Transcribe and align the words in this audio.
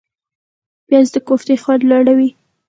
پیاز 0.87 1.07
د 1.13 1.17
کوفتې 1.27 1.55
خوند 1.61 1.81
لوړوي 1.89 2.29